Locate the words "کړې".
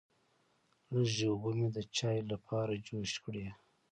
3.23-3.47